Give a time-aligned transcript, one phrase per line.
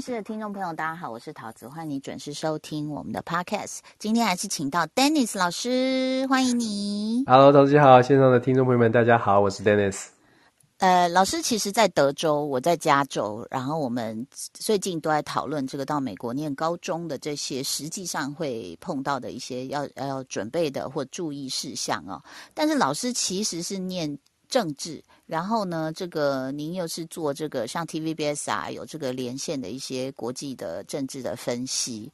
[0.00, 3.80] 人心事的听众朋友，大家好，我是桃子，欢迎你准时收听我们的 podcast。
[3.98, 7.22] 今天还是请到 Dennis 老师，欢迎你。
[7.26, 10.06] Hello，同学好，线上的听众朋友们，大家好，我是 Dennis。
[10.78, 22.22] 呃，老师其实在德州，我在加州，然后我们最近都在讨论这个到美国念高中的这些实际上会碰到的一些要要准备的或注意事项哦。
[22.54, 32.12] 但是老师其实是念政治，然后呢，这个您又是做这个像 TVBS 啊，有这个连线的一些国际的政治的分析。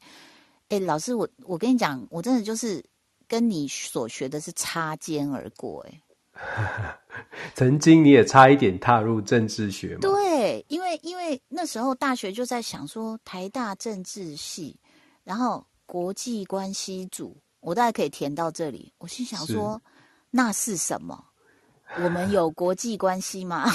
[0.69, 2.83] 哎，老师，我我跟你讲，我真的就是
[3.27, 5.99] 跟你所学的是擦肩而过，哎。
[7.55, 10.01] 曾经你也差一点踏入政治学嘛？
[10.01, 14.79] 对，因为因为那时候大学就在想说台大政治系，
[15.23, 18.93] 然后国际关系组，我大概可以填到这里。
[18.99, 19.81] 我心想说，
[20.29, 21.25] 那是什么？
[22.03, 23.65] 我们有国际关系吗？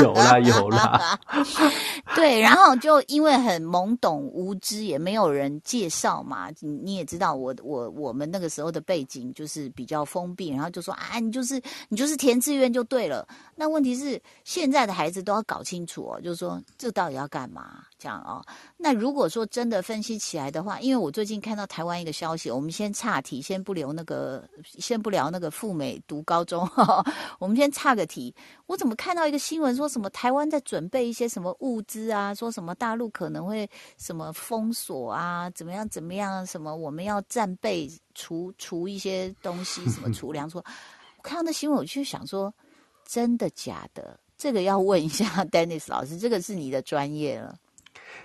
[0.00, 1.18] 有 啦有啦。
[2.14, 6.48] 对，然后就因为很懵懂无知，也没有人介绍嘛。
[6.60, 13.26] 你你也知道我，我我们那个时候的背景就是比较封闭，然后就说啊，你就是你就是填志愿就对了。
[13.54, 18.44] 那问题是现在的孩子都要搞清楚哦，就是说这到底要干嘛这样哦。
[18.76, 28.34] 那如果说真的分析起来的话，因为我最近看到台湾一个消息，我们先岔题，先不留那个，先不聊那个赴美读高中，呵呵我们先岔个题。
[28.66, 32.34] 我怎么看到一个新闻，说什么台湾在准备一些什么物资啊？
[32.34, 35.50] 说什么大陆可能会什么封锁啊？
[35.50, 36.46] 怎么样怎么样？
[36.46, 40.48] 什么我们要战备储储一些东西，什么储粮？
[40.48, 40.64] 说，
[41.22, 42.52] 看到那新闻，我就想说，
[43.04, 44.18] 真的假的？
[44.36, 47.58] 这个要问一下 Dennis 老师，这个是你的专业了。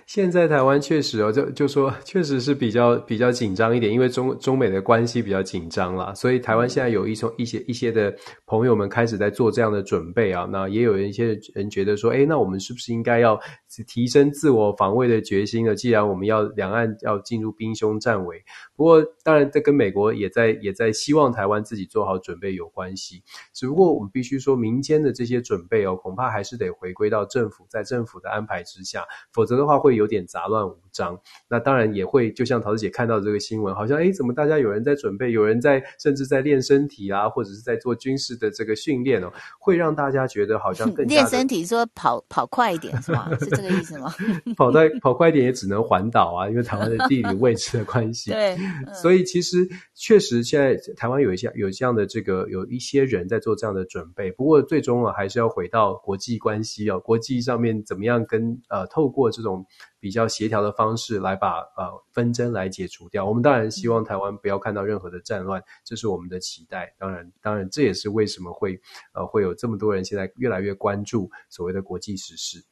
[0.06, 8.14] 现在台湾确实哦，就就说确实是比较比较紧张一点，因为中中美的关系比较紧张啦，所以台湾现在有一种一些一些的
[8.46, 10.46] 朋友们开始在做这样的准备啊。
[10.50, 13.40] 那也有一些人觉得说，哎，那我们是不是应该要
[13.86, 15.74] 提升自我防卫的决心呢？
[15.74, 18.44] 既然我们要两岸要进入兵凶战危，
[18.76, 23.22] 不过当然这跟美国也在也在希望台湾自己做好准备有关系。
[23.52, 31.20] 只不过我们必须说，民间的这些准备哦，恐怕还是得回归到政府，在政府的安排之下，否则的话会有点杂乱无章。
[31.46, 39.30] 那当然也会，就像桃子姐看到这个新闻，好像哎，怎么大家有人在准备，有人在甚至在练身体啊，或者是在做军事的这个训练哦，
[39.60, 43.28] 会让大家觉得好像更 练身体，说跑跑快一点是吗？
[43.38, 44.10] 是这个意思吗？
[44.56, 48.30] 跑在跑快一点也只能环岛啊，因为台湾的地理位置的关系。
[48.32, 59.66] 对，嗯、所以其实确实现在台湾有一些有这样的这个有一些人在做这样的准备，不过最终啊还是要回到国际关系哦，国际上面怎么样跟呃透过这种。
[59.98, 63.24] 比较协调的方式来把呃纷争来解除掉。
[63.24, 66.94] 我们当然希望台湾不要看到任何的战乱，这是我们的期待。
[66.98, 68.80] 当然，当然这也是为什么会
[69.12, 72.64] 呃会有这么多人现在越来越关注所谓的国际时事。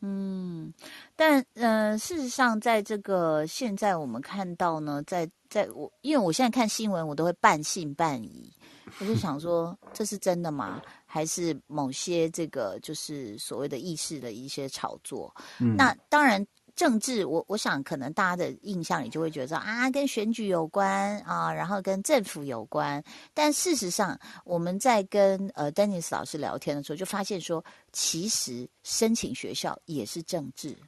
[0.00, 0.72] 嗯，
[1.16, 8.52] 但呃，事实上，在这个现在我们看到呢，在在我因为我现在看新闻，我都会半信半疑，
[9.00, 10.80] 我就想说这是真的吗？
[11.18, 15.34] 还是某些这个就是所谓的意识的一些炒作？
[15.58, 16.46] 嗯、那当然。
[16.78, 23.02] 政治，我我想可能大家的印象里就会觉得说啊，跟选举有关啊，然后跟政府有关。
[23.34, 30.78] 但事实上，我们在跟呃 Dennis 老师聊天的时候，就发现说，其实申请学校也是政治。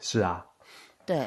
[0.00, 0.44] 是啊，
[1.06, 1.26] 对。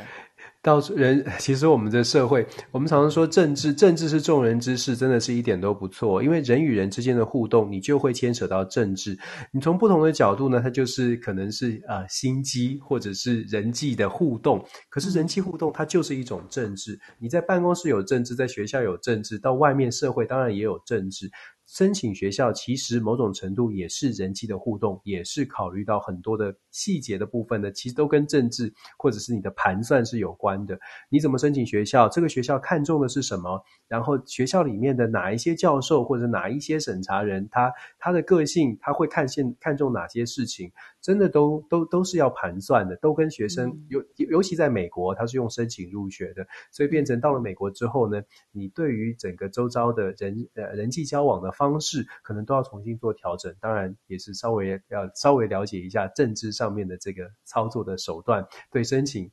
[0.62, 6.22] 到人，其实我们的社会，我们常常说政治，政治是众人之事，真的是一点都不错。
[6.22, 9.18] 因为人与人之间的互动，你就会牵扯到政治。
[9.54, 14.62] 你从不同的角度呢，它就是可能是呃心机，或者是人际的互动。
[14.90, 17.00] 可是人际互动，它就是一种政治。
[17.20, 21.32] 你在办公室有政治，在学校有政治，到外面社会当然也有政治。
[21.70, 30.78] 申请学校其实某种程度也是人际的互动，也是考虑到很多的细节的部分呢，其实都跟政治或者是你的盘算是有关的。
[31.10, 32.10] 你怎么申请学校？
[32.10, 33.64] 这个学校看重的是什么？
[33.88, 40.72] 然后学校里面的哪一些教授或者哪一些审查人，他他的个性，他会看现看重哪些事情？
[41.02, 53.56] 真的都都都是要盘算的，都跟学生尤尤其在美国，他是用申请入学的，所以变成到了美国之后呢，你对于整个周遭的人呃人际交往的方式，可能都要重新做调整。
[53.62, 59.32] 当然，也是稍微要稍微了解一下政治上面的这个操作的手段，对申请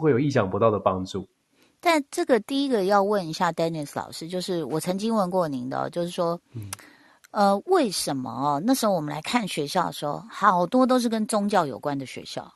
[0.00, 1.28] 会有意想不到的帮助。
[1.80, 6.40] 但这个第一个要问一下 Dennis 老师，就是我曾经问过您的，就是说。
[6.54, 6.70] 嗯
[7.30, 8.62] 呃，为什么哦？
[8.64, 12.52] 那时候我们来看学校的时候，好多都是跟宗教有关的学校，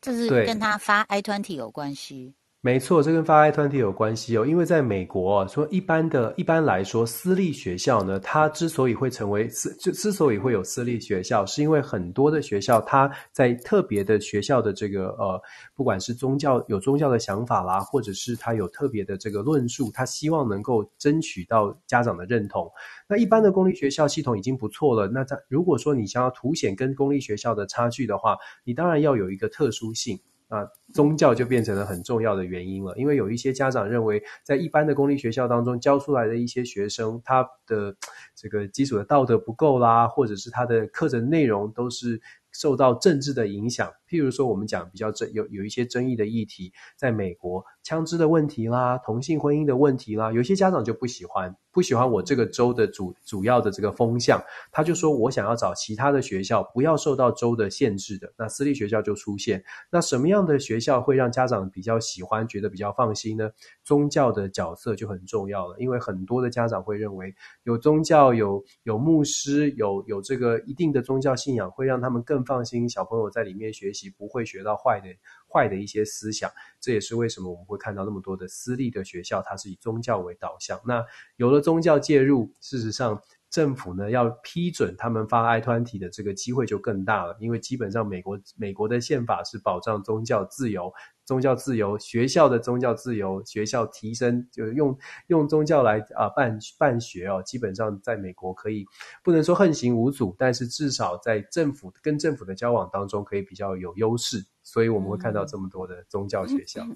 [0.00, 2.34] 这是跟他发 I twenty 有关系。
[2.64, 4.46] 没错，这跟发 I 团体有关系哦。
[4.46, 15.42] 因为在美国，说一般的一般来说，私立学校呢，它之所以会成为私，就之所以会有私立学校，是因为很多的学校，它在特别的学校的这个呃，
[15.74, 22.70] 不管是宗教有宗教的想法啦，或者是他有特别的这个论述，他希望能够争取到家长的认同。
[23.08, 25.08] 那一般的公立学校系统已经不错了。
[25.08, 30.20] 那在如果说你想要凸显跟公立学校的差距的话，你当然要有一个特殊性。
[30.52, 37.96] 啊，宗教就变成了很重要的原因了，因为有一些家长认为，在一般的公立学校当中教出来的一些学生，他的
[38.36, 42.20] 这个基础的道德不够啦，或者是他的课程内容都是
[42.52, 43.90] 受到政治的影响。
[44.06, 51.56] 譬如说，我们讲比较争有有一些争议的议题，在美国枪支的问题啦，同性婚姻的问题啦，有些家长就不喜欢。
[51.72, 54.38] 不喜欢我这个州的主主要的这个风向，
[54.70, 58.32] 他就说我想要找其他的学校，不要受到州的限制的。
[58.36, 59.64] 那私立学校就出现。
[59.90, 63.50] 那什么样的学校会让家长比较喜欢，觉得比较放心呢？
[63.82, 67.34] 宗教的角色就很重要了，因为很多的家长会认为，
[67.64, 75.08] 有宗教、有有牧师、有有这个一定的宗教信仰，会让他们更放心，小朋友在里面学习不会学到坏的。
[75.52, 76.50] 坏的一些思想，
[76.80, 80.80] 这也是为什么我们会看到那么多的私立的学校，它是以宗教为导向。
[80.86, 81.04] 那
[81.36, 83.20] 有了宗教介入，事实上
[83.50, 90.90] 政府呢要批准他们发 i 团体的这个机会就更大了，因为基本上美国美国的宪法是保障宗教自由。
[91.24, 98.84] 宗教自由，学校的宗教自由，学校提升就用用宗教来啊办办学哦，基本上在美国可以
[99.22, 106.86] 不能说横行无阻，但是至少在政府跟政府的交往当中可以比较有优势，所以我们会看到这么多的宗教学校。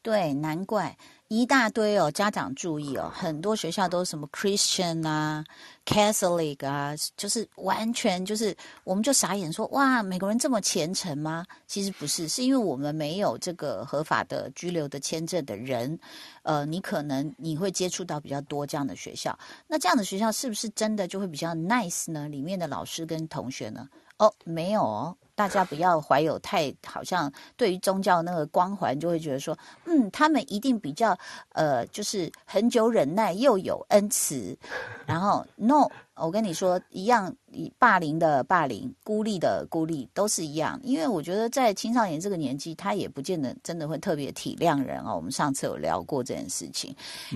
[0.00, 5.44] 对，难怪一大堆哦，家长注意哦，很多学校都是什么 Christian 啊、
[5.84, 11.44] Catholic 啊，就是完全就是我们就傻眼说哇，美国人这么虔诚吗？
[11.66, 15.98] 其实不是，是因为我们没有这个合法的居留的签证的人，
[16.42, 19.36] 呃，你可能你会接触到比较多这样的学校，
[19.66, 22.28] 那这样的学校是不是真的就会比较 nice 呢？
[22.28, 23.86] 里面的老师跟同学呢？
[24.18, 25.16] 哦，没有哦。
[25.34, 31.16] 大家不要怀有太好像对于宗教那个光环，就会觉得说，嗯，他们一定比较
[31.52, 34.58] 呃，就是很久忍耐又有恩慈。
[35.06, 37.32] 然后，no，我跟你说一样，
[37.78, 40.80] 霸凌的霸凌，孤立的孤立，都是一样。
[40.82, 45.14] 因为我觉得在青少年这个年纪，他也不见得真的会特别体谅人哦。
[45.14, 46.92] 我们上次有聊过这件事情。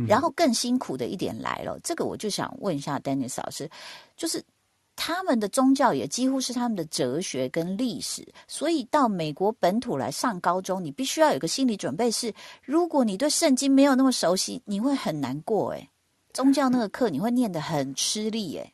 [0.09, 3.71] 然后更辛苦的一点来了，这个我就想问一下 Dennis 老师，
[4.17, 4.45] 就是。
[5.05, 12.33] 他们的宗教也几乎是他们的哲学跟历史，所以到美国本土来上高中，你必须要有个心理准备，是
[12.65, 15.73] 如果你对圣经没有那么熟悉，你会很难过。
[15.73, 15.89] 诶
[16.33, 18.57] 宗教那个课你会念得很吃力。
[18.57, 18.73] 诶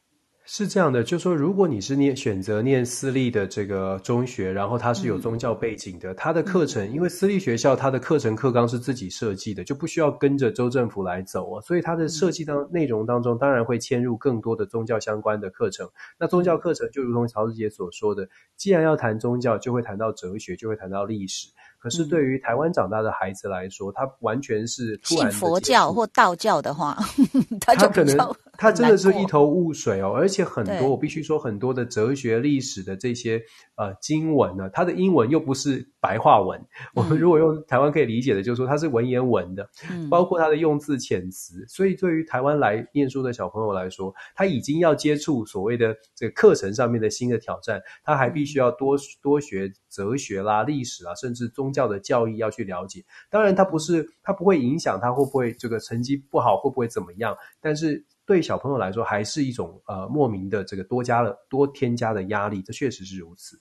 [0.50, 15.86] 是这样的，就说如果你是念选择念私立的这个中学，然后它是有宗教背景的，它的课程，因为私立学校它的课程课纲是自己设计的，就不需要跟着州政府来走啊，所以它的设计当内容当中，当然会嵌入更多的宗教相关的课程。
[16.18, 21.48] 那宗教课程就如同曹志杰所说的，既然要谈宗教，就会谈到哲学，就会谈到历史。
[21.78, 26.98] 可是对于台湾长大的孩子来说，他完全是突然佛教或道教的话，
[27.60, 28.16] 他可能
[28.54, 30.12] 他真的是一头雾水哦。
[30.12, 33.40] 而且很多，我必须说，很多的哲学、历史的这些
[33.78, 36.60] 呃经文呢，它的英文又不是白话文。
[36.94, 39.66] 我们如果用台湾可以理解的，就是说它是文言文的，
[40.10, 41.64] 包括它的用字遣词。
[41.68, 53.04] 所以对于台湾来念书的小朋友来说，他已经要接触所谓的这个课程上面的新的挑战，他还必须要多多学哲学啦、历史啊，甚至宗教的教义要去了解。
[53.30, 58.04] 当然，它不是它不会影响他会不会这个成绩不好，会不会怎么样，但是。
[58.28, 63.58] 对小朋友来说，还是一种呃莫名的这个多加了多添加的压力，这确实是如此。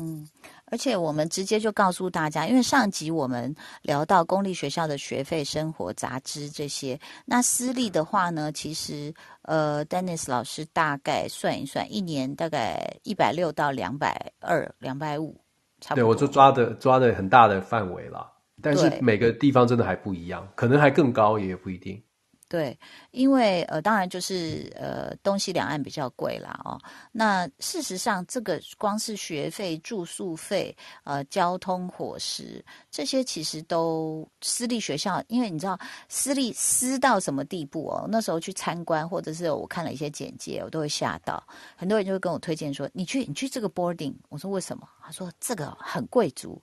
[0.00, 0.24] 嗯，
[0.66, 3.52] 而且我们直接就告诉大家，因为上集我们
[3.82, 9.12] 聊到公立学校的学费、生活杂志这些，那私立的话呢，其实
[9.42, 15.40] 呃，Dennis 老师大概算一算，一年大概一百六到两百二、两百五，
[15.80, 16.04] 差不多。
[16.04, 18.30] 对，我就抓的抓的很大的范围了，
[18.62, 22.00] 但是每个地方真的还不一样，可能还更高，也不一定。
[22.48, 22.76] 对，
[23.10, 26.80] 因为呃，当然就是呃，东西两岸比较贵啦哦。
[27.12, 30.74] 那事实上，这个光是学费、住宿费、
[31.04, 35.78] 呃，交通、伙食这些，其实都私立学校，因为你知道
[36.08, 38.06] 私立私到什么地步哦？
[38.08, 41.46] 那时候去参观，或者是我看了一些简介，我都会吓到。
[41.76, 46.58] 很多人就会跟我推荐说：“你去，你去这个 boarding。”我说：“为什么？”他说：“这个很贵族。”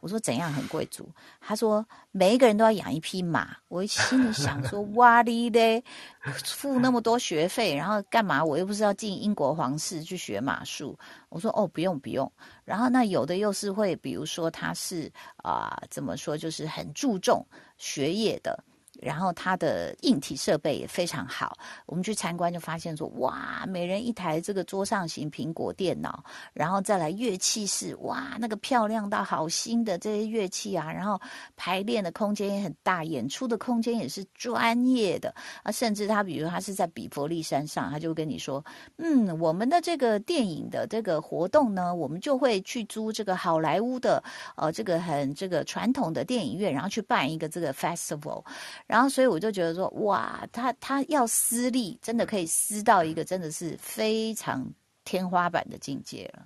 [0.00, 1.08] 我说怎样很贵族？
[1.40, 3.56] 他说每一个人都要养一匹马。
[3.68, 5.82] 我心里想说哇哩嘞，
[6.44, 8.44] 付那么多学费，然后干嘛？
[8.44, 10.98] 我又不是要进英国皇室去学马术。
[11.28, 12.30] 我说哦，不用不用。
[12.64, 18.64] 然后那有的又是会，比如说他是啊，怎么说，就是很注重学业的。
[19.00, 31.20] 然后它的硬体设备也非常好，我们去参观就发现说，哇，每人一台这个桌上型苹果电脑，然后再来乐器室，哇，那个漂亮到好新的这些乐器啊，然后
[31.56, 38.64] 排练的空间也很大，演出的空间也是专业的啊，甚至他比如他是在比佛利山上，他就跟你说，
[38.98, 44.22] 嗯，我们的这个电影的这个活动呢，我们就会去租这个好莱坞的
[44.56, 48.44] 呃这个很这个传统的电影院，然后去办一个这个 festival。
[48.90, 54.66] 然后，所以我就觉得说，哇，他他要私立，真的可以私到一个真的是非常
[55.04, 56.42] 天花板的境界了。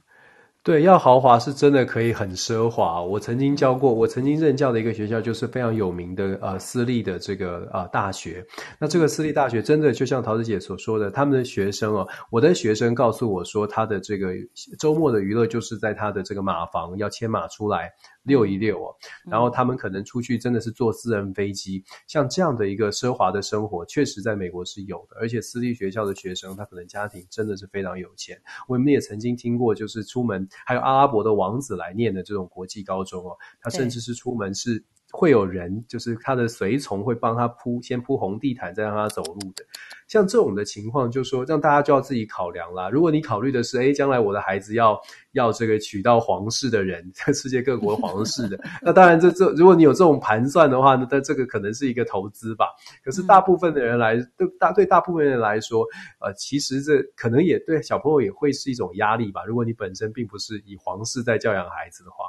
[0.62, 3.02] 对，要豪华是真的可以很奢华。
[3.02, 8.44] 我曾经教过，我曾经任教的一个学校就是非常有名的呃私立的这个呃大学。
[8.78, 14.32] 那这个私立大学真的就像桃子姐所说的，他们的学生哦，我的学生告诉我说，他的这个
[14.78, 17.90] 周末的娱乐就是在他的这个马房要牵马出来。
[18.24, 25.16] 溜一溜哦，然后他们可能出去真的是坐私人飞机，像这样的一个奢华的生活，确实在美国是有的。
[25.20, 28.40] 而且私立学校的学生，他可能家庭真的是非常有钱。
[28.68, 34.84] 我们也曾经听过，就是出门还有阿拉伯的王子来念的这种国际高中哦，他甚至是出门是。
[35.16, 39.64] 会有人，就是他的随从会帮他铺，先铺红地毯，再让他走路的。
[40.09, 42.90] 像这种的情况，就说让大家就要自己考量啦。
[42.90, 52.66] 如果你考虑的是，哎，将来我的孩子要要这个娶到皇室的人，在世界各国皇室的，那当然这这，如果你有这种盘算的话，那这这个可能是一个投资吧。
[53.04, 55.87] 可是大部分的人来，对大对大部分人来说，
[56.21, 59.44] 呃，其实这可能也对小朋友也会是一种压力吧。
[59.47, 62.26] 如果你本身并不是以皇室在教养孩子的话。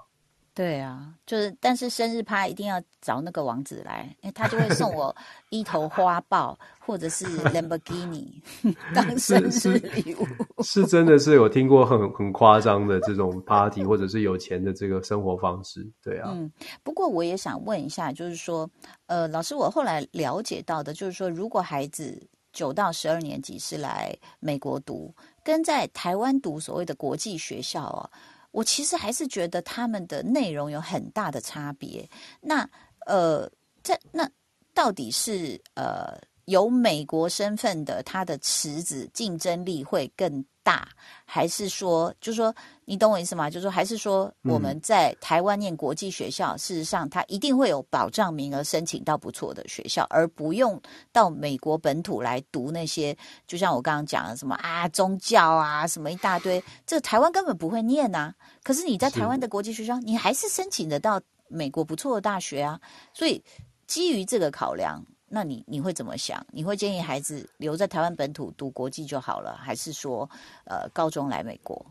[0.56, 5.14] 对啊，就是，但是生日趴一定要找那个王子来，因为，他就会送 我
[5.50, 8.42] 一头花豹或者是 Lamborghini
[8.96, 10.26] 当生日礼物。
[10.64, 15.86] 是真的是有听过很很夸张的这种 party，或者是有钱的这个生活方式。
[16.02, 16.50] 对啊，嗯，
[16.84, 18.70] 不过我也想问一下，就是说，
[19.08, 28.10] 呃，老师，我后来了解到的，就是说，如果孩子九到十二年级是来美国读，跟在台湾读所谓的国际学校哦。
[28.56, 32.10] 我其实还是觉得他们的内容有很大的差别。
[32.40, 32.68] 那
[33.06, 33.52] 呃，
[33.84, 34.30] 在那
[34.74, 40.88] 到底是呃有美国身份的，他的池子竞争力会更大，
[41.26, 42.54] 还是说，就是说，
[42.86, 43.50] 你懂我意思吗？
[43.50, 50.80] 就是说，还是说我们在台湾念国际学校，事实上他一定会有保障名额，申请到不错的学校，而不用
[51.12, 53.16] 到美国本土来读那些，
[53.48, 58.34] 就像我刚刚讲的什么啊宗教啊什么一大堆，这台湾根本不会念呐。
[58.64, 62.80] 可是你在台湾的国际学校，你还是申请得到美国不错的大学啊。
[63.14, 63.44] 所以
[63.88, 65.04] 基于这个考量。
[65.28, 66.46] 那你你会怎么想？
[66.52, 70.30] 你会建议孩子留在台湾本土读国际就好了，还是说，
[70.66, 71.86] 呃，高中来美国？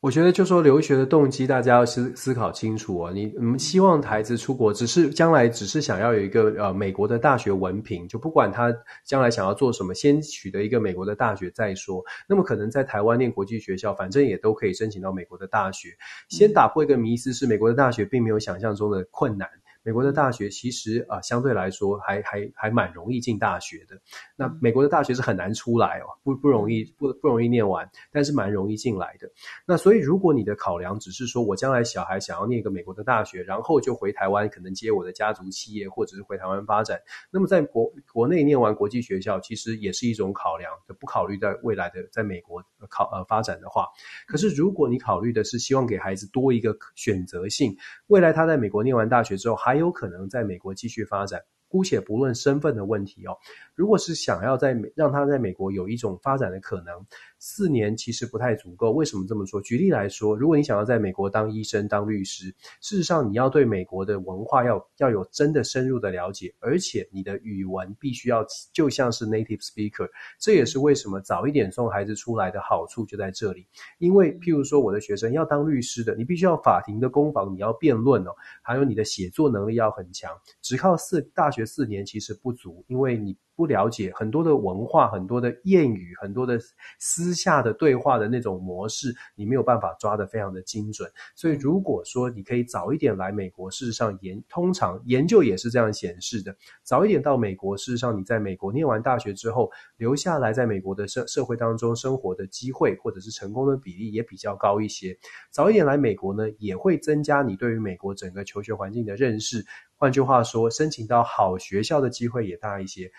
[0.00, 3.12] 我觉得，就说留学的动机，大家要思思考清楚哦。
[3.12, 12.02] 你你们希望孩子出国，只是将来只是想要有一个呃美国的大学文凭，就不管他将来想要做什么，先取得一个美国的大学再说。
[12.26, 15.90] 那么可能在台湾念国际学校，反正也都可以申请到美国的大学。
[16.30, 19.46] 先打破一个迷思，是美国的大学并没有想象中的困难。
[19.82, 23.98] 美国的大学其实啊，相对来说还还还蛮容易进大学的。
[24.36, 29.30] 那美国的大学是很难出来哦，不不容易，不不容易念完，但是蛮容易进来的。
[29.66, 43.86] 那所以，如果你的考量只是说我将来小孩想要念一个美国的大学，然后就回台湾可能接我的家族企业，或者是回台湾发展，那么在国国内念完国际学校，其实也是一种考量，不考虑在未来的在美国考呃发展的话。
[44.26, 47.74] 可是如果你考虑的是希望给孩子多一个选择性，
[48.08, 51.44] 未来他在美国念完大学之后还还有可能在美国继续发展。
[51.70, 53.38] 姑且不论身份的问题哦，
[53.76, 57.06] 如果是想要在美让他在美国有一种发展的可能，
[57.38, 58.90] 四年其实不太足够。
[58.90, 59.60] 为什么这么说？
[59.62, 62.46] 举例来说，如果你想要在美国当医生、当律师，
[62.80, 70.08] 事实上你要对美国的文化要要有真的深入的了解，而且你的语文必须要就像是 native speaker。
[70.40, 73.64] 这也是为什么早一点送孩子出来的好处就在这里。
[73.98, 81.59] 因为譬如说我的学生要当律师的，你必须要法庭的攻防，你要辩论哦，还有你的写作能力要很强，只靠四大学。
[81.60, 83.36] 学四年其实不足，因为你。
[83.60, 86.58] 不了解很多的文化、很多的谚语、很多的
[86.98, 91.06] 私下的对话的那种模式，你没有办法抓得非常的精准。
[91.36, 105.18] 所以，如果说你可以早一点来美国，事实上研通常研究也是这样显示的，早一点到美国，事实上你在美国念完大学之后留下来，在美国的社社会当中生活的机会，或者是成功的比例也比较高一些。
[105.50, 109.66] 早一点来美国呢，也会增加你对于美国整个求学环境的认识。
[109.96, 113.12] 换句话说，申请到好学校的机会也大一些。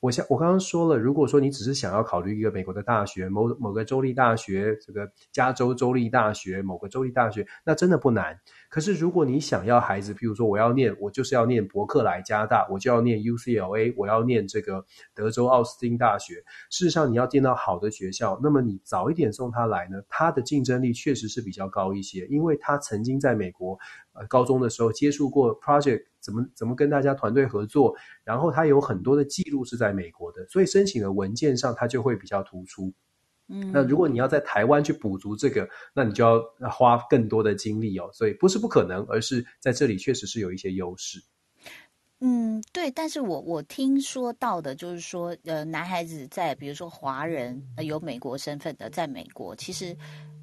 [0.00, 8.38] 我像我刚刚说了，如果说你只是想要考虑一个美国的大学，某某个州立大学，这个加州州立大学，某个州立大学，那真的不难。
[8.68, 14.84] 可是如果你想要孩子，譬如说我要念，我就是要念伯克莱加大，我就要念 UCLA，我要念这个
[15.14, 16.34] 德州奥斯汀大学。
[16.70, 23.78] 事实上，你要进到好的学校，那么你早一点送他来呢，他的竞争力确实是比较高一些，因为他曾经在美国
[24.12, 26.02] 呃高中的时候接触过 project。
[26.26, 27.94] 怎么怎么跟大家团队合作？
[28.24, 32.92] 然后他有很多的记录是在美国的，所以申请的文件上他就会比较突出。
[33.46, 38.10] 嗯，那如果你要在台湾去补足这个，那你就要花更多的精力哦。
[38.12, 41.22] 所以不是不可能，而是在这里确实是有一些优势。
[42.18, 42.90] 嗯，对。
[42.90, 49.96] 但是我我听说到的就是说，呃，男孩子在比如说华人有美国身份的，在美国其实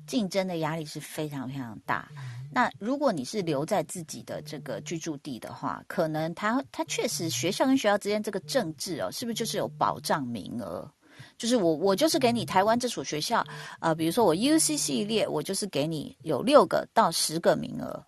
[0.07, 2.10] 竞争的压力是非常非常大。
[2.51, 10.89] 那如果你是留在自己的这个居住地的话，可能他他确实学校跟学校之间这个政治哦，是不是就是有保障名额？
[11.38, 13.43] 就是我我就是给你台湾这所学校，
[13.79, 18.05] 呃，比如说我 U C 系列，我就是给你有六个到十个名额。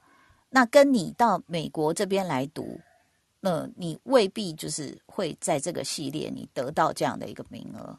[0.49, 2.79] 那跟你到美国这边来读，
[3.39, 7.97] 那你未必就是会在这个系列你得到这样的一个名额。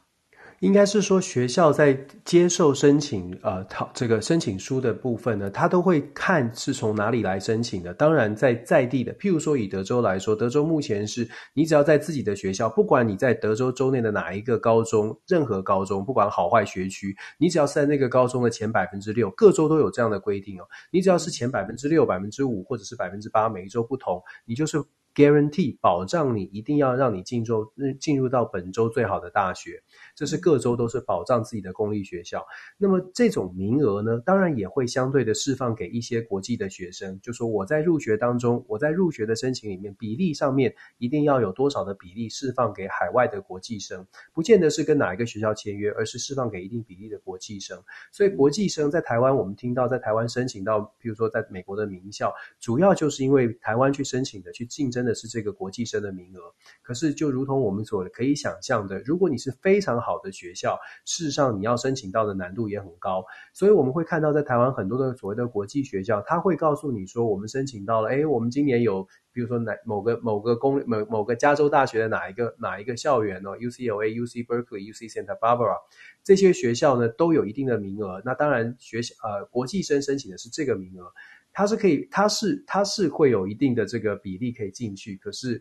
[0.59, 1.95] 应该是说，学校在
[2.25, 7.93] 接受申请呃，讨这个申请书的部分呢，他都会看是从哪里来申请的。
[7.93, 20.65] 当然，在在地的，譬如说以德州来说，德州目前是你只要在自己的学校，不管你在德州州内的哪一个高中，任何高中，不管好坏学区，你只要是在那个高中的前百分之六，各州都有这样的规定哦。
[20.91, 24.83] 你只要是前百分之六、百分之五，或者是百分之八，每一周不同，你就是
[25.17, 29.81] guarantee 保障你一定要让你进入进入到本州最好的大学。
[30.15, 32.45] 这是各州都是保障自己的公立学校，
[32.77, 37.19] 那么这种名额呢，当然也会相对的释放给一些国际的学生。
[37.19, 47.81] 就说我在入学当中，我在入学的申请里面，比例上面一定要有多少的比例释放给海外的国际生，不见得是跟哪一个学校签约，而是释放给一定比例的国际生。
[48.11, 56.41] 所以国际生在台湾，我们听到在台湾申请到，譬如说在美国的名校，主要就是因为台湾去申请的，去竞争的是这个国际生的名额。
[56.83, 75.77] 可是就如同我们所可以想象的，如果你是非常好的学校，事实上你要申请到的难度也很高，所以我们会看到在台湾很多的所谓的国际学校，他会告诉你说，我们申请到了，哎，我们今年有，比如说哪某个某个公某某个加州大学的哪一个哪一个校园哦，UCLA、UC Berkeley、UC Santa Barbara
[76.23, 78.21] 这些学校呢都有一定的名额。
[78.25, 81.11] 那当然学校呃国际生申请的是这个名额，
[81.57, 85.59] 它是可以，它是它是会有一定的这个比例可以进去，可是。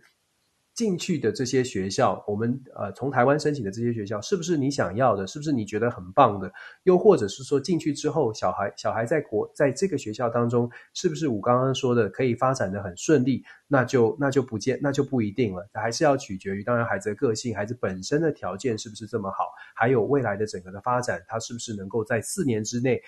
[0.76, 5.26] 进去的这些学校，我们呃从台湾申请的这些学校，是不是你想要的？
[5.26, 6.52] 是不是你觉得很棒的？
[6.82, 13.42] 又或者是说进去之后，小孩小孩在国在这个学校当中，是不是我刚刚说的可以发展的很顺利？
[13.66, 23.00] 那就那就不见那就不一定了，还是要取决于当然孩子的个性，孩子本身的条件是不是这么好，还有未来的整个的发展，他是不是能够在四年之内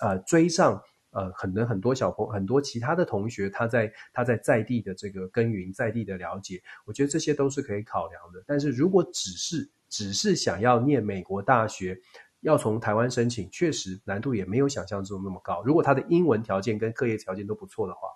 [0.00, 0.80] 呃追上。
[1.10, 8.42] 呃，可能很多小朋很多其他的同学，他在他在在地的这个耕耘，在地的了解，我觉得这些都是可以考量的。
[8.46, 11.98] 但是如果只是只是想要念美国大学，
[12.40, 15.62] 要从台湾申请，确实难度也没有想象中那么高。
[15.64, 18.08] 如果他的英文条件跟课业条件都不错的话。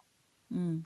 [0.54, 0.84] 嗯，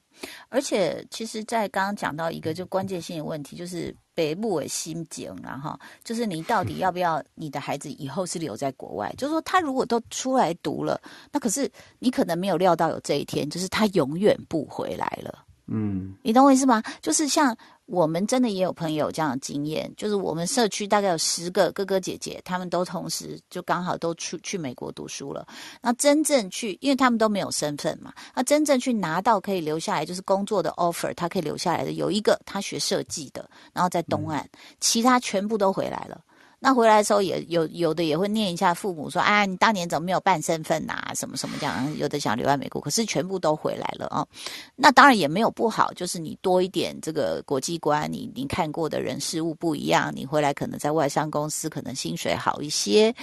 [0.49, 9.13] 而且其实，在刚刚讲到一个就关键性的问题，就是北部的心境然后就是你到底要不要你的孩子以后是留在国外？
[9.19, 11.01] 就是说，他如果都出来读了，
[11.33, 15.46] 那可是你可能没有料到有这一天，就是他永远不回来了。
[15.67, 16.83] 嗯，你懂我意思吗？
[17.01, 17.57] 就是像。
[17.89, 25.47] 我们真的也有朋友这样的经验，就是我们社区大概有十个哥哥姐姐，他们都同时就刚好都出去美国读书了。
[25.81, 34.45] 那真正去，因为他们都没有身份嘛，那真正去拿到可以留下来就是工作的 offer，他可以留下来的有一个他学设计的，然后在东岸，
[34.81, 36.21] 其他全部都回来了。
[36.59, 41.13] 那回来的时候也有有的也会念一下父母说，啊，你当年怎么没有办身份呐？
[41.15, 41.97] 什么什么这样？
[41.99, 44.27] 有的想留在美国，可是全部都回来了啊。
[44.75, 53.15] 那当然也没有不好，就是你多一点这个国际观，你你看过的人事物不一样，你回来可能在外商公司可能薪水好一些。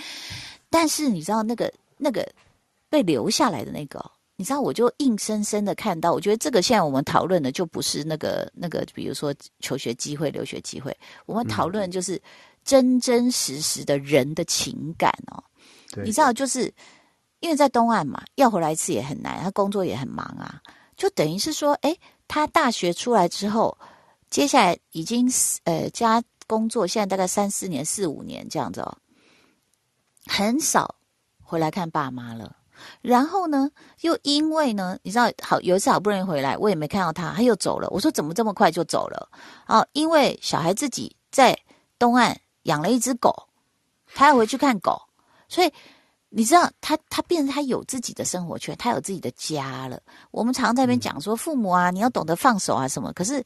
[0.70, 2.28] 但是你知道那个那个
[2.90, 4.00] 被留下来的那个，
[4.36, 12.22] 你知道，我就硬生生的看到，我觉得这个现在我们讨论的就不是那个那个，比如说求学机会、留学机会，我们讨论就是
[12.64, 15.44] 真真实实的人的情感哦。
[16.04, 16.74] 你知道，就是
[17.40, 20.62] 因为在东岸嘛，要回来一次也很难，他工作也很忙啊，
[20.98, 21.96] 就等于是说，哎，
[22.28, 23.78] 他大学出来之后，
[24.30, 25.32] 接下来已经
[25.66, 28.98] 呃加工作，现在大概三四年、四五年这样子哦，
[30.26, 30.96] 很少
[31.42, 32.58] 回来看爸妈了。
[33.02, 33.70] 然后呢，
[34.02, 37.88] 又因为呢，你知道，好有一次好不容易回来，我也没看到他，他又走了。
[37.92, 39.30] 我说怎么这么快就走了？
[39.68, 41.58] 哦，因为小孩自己在
[42.00, 43.48] 东岸养了一只狗，
[44.14, 45.02] 他要回去看狗，
[45.48, 45.72] 所以
[46.30, 50.02] 你知道，他他变成他有自己的生活圈，他有自己的家了。
[50.32, 53.14] 我们常常在那边讲说，父母啊，你要懂得放手啊什么。
[53.14, 53.44] 可是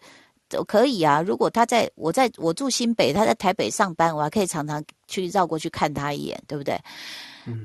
[0.47, 6.79] 都可以啊，如果他在我在我住新北，他在台北上班，我还可以常常去绕过去看他一眼，对不对？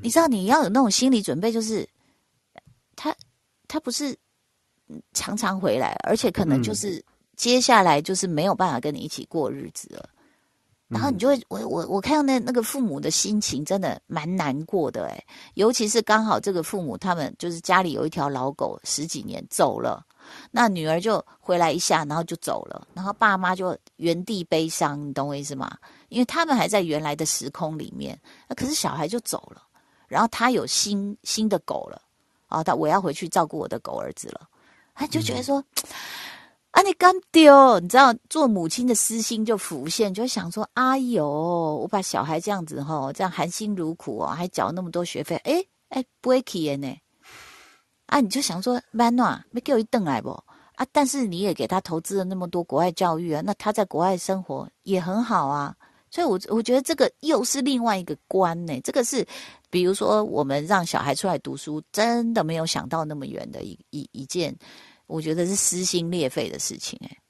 [0.02, 1.88] 你知道你要有那种心理准备，就是
[2.96, 3.14] 他
[3.68, 4.16] 他不是
[5.12, 7.04] 常常回来，而且可能就是
[7.36, 10.08] 接下来就是没有办法跟你一起过日子了。
[10.92, 15.24] 然后你就会，我我我看到那那个父母的心情真的蛮难过的诶
[15.54, 20.04] 尤其是刚好这个父母他们就是家里有一条老狗十几年走了，
[20.50, 25.76] 那女儿就回来一下，然后就走了，然后爸妈就原地悲伤，你懂我意思吗？
[26.10, 29.62] 因为他们还在原来的时空里面，那可是小孩就走了。
[30.08, 32.02] 然后他有新新的狗了，
[32.48, 34.46] 啊，他我要回去照顾我的狗儿子了，
[34.94, 35.64] 他就觉得说，
[36.72, 46.96] 啊，你刚丢，你知道做母亲的私心就浮现，就想说，哎呦，我把小孩这样子哈，这样含辛茹苦哦，还缴那么多学费，哎哎，不会气呢，
[48.06, 50.30] 啊，你就想说，曼诺没给我一顿来不？
[50.76, 55.76] 啊，但是你也给他投资了那么多国外教育啊，那他在国外生活也很好啊。
[56.10, 58.78] 所以，我我觉得这个又是另外一个关呢。
[58.82, 59.26] 这个是，
[59.70, 64.54] 比如说，我们让小孩出来读书，真的没有想到那么远的一一一件，
[65.12, 67.21] 我觉得是撕心裂肺的事情哎。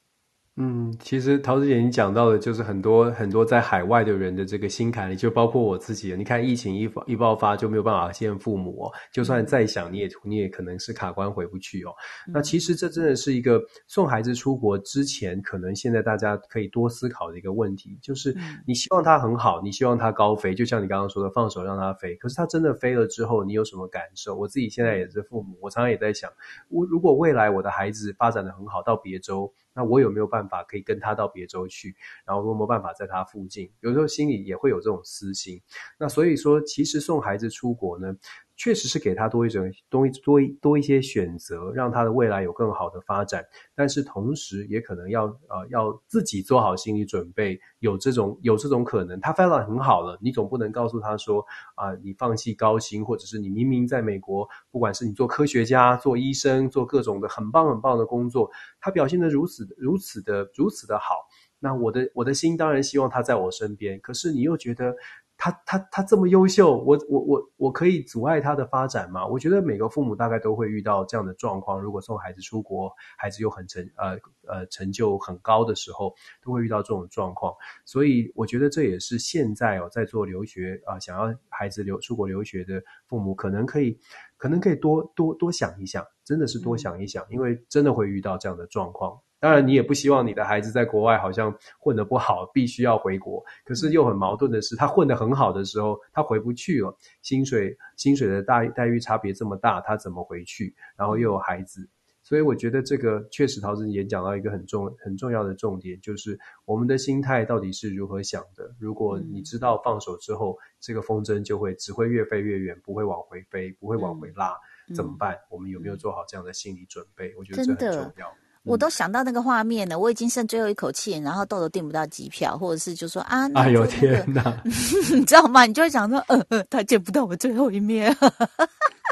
[0.57, 6.15] 嗯，其实陶子姐你讲到的，就是很多很多在海外的人的这个心坎里，就包括我自己。
[6.15, 8.93] 你看疫情一一爆发，就没有办法见父母哦。
[9.11, 11.95] 就算再想，你也你也可能是卡关回不去哦。
[12.31, 18.37] 那其实这真的是一个送孩子出国之前，可能现在大家可以多思考的一个问题，就是
[18.67, 22.15] 你希望他很好，你希望他高飞，就像你刚刚说的，放手让他飞。
[22.17, 24.37] 可是他真的飞了之后，你有什么感受？
[24.37, 26.31] 我自己现在也是父母，我常常也在想，
[26.69, 29.51] 我如果未来我的孩子发展的很好，到别州。
[29.75, 31.95] 那我有没有办法可以跟他到别州去？
[32.25, 33.71] 然后有没有办法在他附近？
[33.81, 35.61] 有时候心里也会有这种私心。
[35.99, 38.17] 那所以说，其实送孩子出国呢？
[38.63, 43.45] 确实是给他多一种多一多多一些选择，让他的未来有更好的发展。
[43.75, 49.19] 但是同时，也可能要呃要自己做好心理准备，有这种有这种可能。
[49.19, 51.45] 他发展很好了，你总不能告诉他说
[51.75, 58.49] 啊，你放弃高薪，或者是你明明在美国，不管是你做科学家、做医生、做各种的很棒很棒的工作，
[58.81, 61.17] 他表现的如此如此的如此的好，
[61.59, 63.99] 那我的我的心当然希望他在我身边。
[64.01, 64.95] 可是你又觉得。
[65.37, 69.27] 他他他这么优秀，我我我我可以阻碍他的发展吗？
[69.27, 71.81] 我觉得每个父母大概都会遇到这样的状况。
[71.81, 77.53] 如果送孩子出国，孩子又很成呃呃成就很高的时候，都会遇到这种状况。
[77.85, 83.99] 所以我觉得这也是现在哦，在做留学啊，想要孩子留出国留学的父母，可能可以
[84.37, 89.21] 可能可以多多多想一想，真的是多想一想，因为真的会遇到这样的状况。
[89.43, 93.45] 当然，你也不希望你的孩子在国外好像混得不好，必须要回国。
[93.65, 96.97] 可是又很矛盾的是，他混得很好的时候，他回不去了。
[97.23, 100.73] 薪水薪水的待待遇差别这么大，他怎么回去？
[100.97, 101.89] 然后又有孩子，
[102.23, 108.73] 所以我觉得这个确实，陶子也讲到一个很重很重要的重点，就是我们的心态到底是如何想的。
[108.79, 114.57] 如果你知道放手之后，这个风筝就会只会越飞越远，不会往回飞，不会往回拉，
[114.95, 115.37] 怎么办？
[115.51, 117.35] 我们有没有做好这样的心理准备？
[117.37, 118.33] 我觉得这很重要。
[118.65, 125.67] 我都想到那个画面了，我已经剩最后一口气，然后豆豆订不到机票，或者是就说啊，哎呦天哪， 你知道吗？
[125.67, 128.17] 你就会想说，呃，他见不到我最后一面。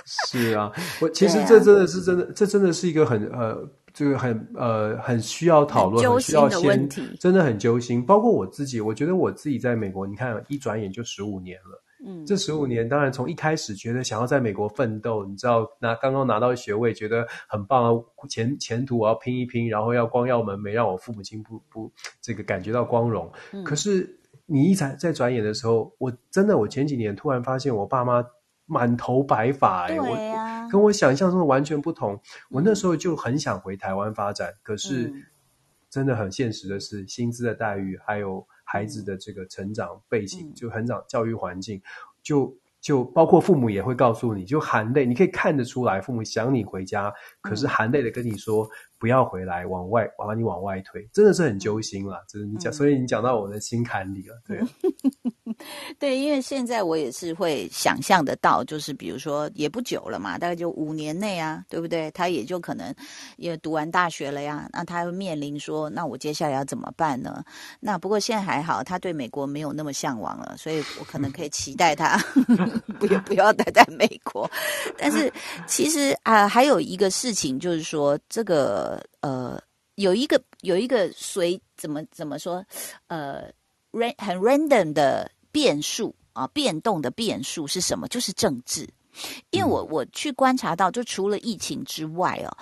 [0.07, 8.05] 是啊，我 其实这真的是真的，这真的是一个很呃，这个很呃很需要讨论、很需要先，真的很揪心。
[8.05, 11.83] 包括我自己，我觉得我自己在美国，你看一转眼就十五年了。
[12.03, 23.31] 嗯，这十五年当然从一开始觉得想要在美国奋斗，你知道拿刚刚拿到学位觉得很棒啊，前前途我要拼一拼，然后要光耀门楣，让我父母亲不不这个感觉到光荣。
[23.65, 28.25] 可是你一在在转眼的时候，我真的我前几年突然发现我爸妈
[28.65, 32.19] 满头白发，哎，我跟我想象中的完全不同。
[32.49, 35.13] 我那时候就很想回台湾发展，可是
[35.91, 38.47] 真的很现实的是薪资的待遇还有。
[38.73, 41.83] 孩子的这个成长背景，就成长教育环境，
[42.23, 48.69] 就就包括父母也会告诉你，就含泪，你可以看得出来，父母想你回家，可是含泪的跟你说
[49.01, 52.23] 不要回来，往外把你往外推，真的是很揪心了。
[52.29, 54.61] 就是你讲，所以你讲到我的心坎里了，对。
[55.99, 62.11] 对，因为现在我也是会想象得到，就是比如说也不久了嘛，大概就五年内啊，对不对？
[62.13, 62.95] 他也就可能
[63.37, 67.45] 也读完大学了呀，那他会面临说，那我接下来要怎么办呢？
[67.81, 72.17] 那不过现在还好，他对美国没有那么向往了，所以我可能可以期待他
[72.99, 74.51] 不要不要待在美国。
[74.97, 75.31] 但是
[75.67, 78.90] 其实啊，还有一个事情就是说，这个
[79.21, 79.61] 呃，
[79.97, 82.65] 有一个有一个随怎么怎么说，
[83.09, 83.51] 呃
[83.93, 85.31] ，ran 很 random 的。
[85.53, 88.07] 变数啊，变动的变数是什么？
[88.07, 88.89] 就是政治。
[89.51, 92.57] 因为我我去观察到，就除了疫情之外哦，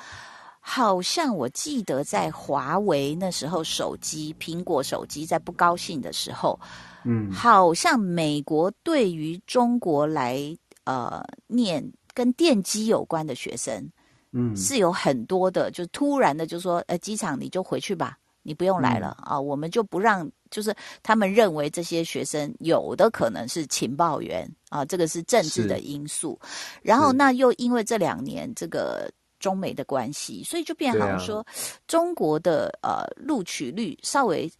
[0.58, 6.58] 好像我记得在华为那时候，手机苹果手机在不高兴的时候，
[7.04, 13.86] 嗯，好像美国对于中国来呃念跟电机有关的学生，
[14.32, 18.18] 嗯，是有很多的，就突然的就说，呃，机场你就回去吧。
[18.42, 19.14] 你不用来了。
[19.20, 26.38] 啊，我们就不让，就是他们认为这些学生有的可能是情报员啊，这个是政治的因素。
[26.80, 31.46] 然后那又因为这两年这个中美的关系，所以就变好像说
[31.86, 34.50] 中国的呃录取率稍微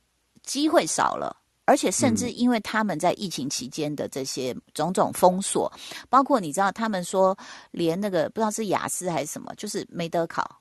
[0.43, 1.35] 机会少了，
[1.69, 5.71] 而且甚至因为他们在疫情期间的这些种种封锁，
[6.09, 7.37] 包括你知道他们说
[7.71, 10.61] 连那个不知道是雅思还是什么，就是没得考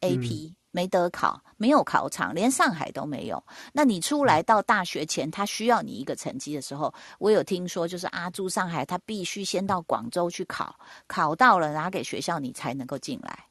[0.00, 0.52] AP。
[0.74, 3.40] 没得考，没有考场，连上海都没有。
[3.72, 10.74] 那你出来到大学前，他需要你一个成绩的时候，我有听说，就是阿，住上海，他必须先到广州去考，
[11.06, 13.44] 考到了拿给学校，你才能够进来。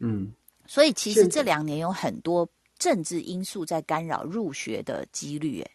[0.00, 0.30] 嗯，
[0.66, 2.46] 所以其实这两年有很多
[2.78, 5.62] 政治因素在干扰入学的几率。
[5.62, 5.70] 诶。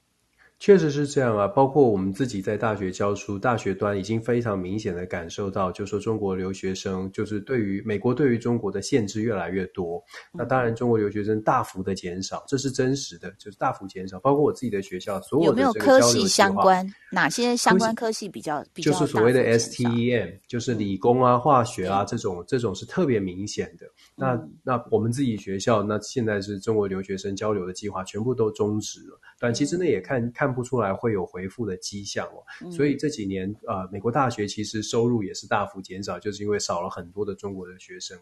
[0.64, 10.02] 确实是这样啊，包括我们自己在大学教书，大学端已经非常明显的感受到，就说中国留学生就是对于美国对于中国的限制越来越多。
[10.32, 14.18] 那当然，中国留学生大幅的减少，这是真实的，就是大幅减少。
[14.22, 16.90] 包括我自己的学校，所有的有科系相关？
[17.12, 18.90] 哪些相关科系比较比较？
[18.90, 23.86] 就是所谓的 STEM，就是理工啊、化学啊这种，这种是特别明显的。
[24.16, 29.20] 那那我们自己学校，那现在是中国留学生交流的计划全部都终止了。
[29.42, 30.54] 短期之内也看看。
[30.54, 38.16] 不出来会有回复的迹象哦，所以这几年呃，美国大学其实收入也是大幅减少，就是因为少了很多的中国的学生。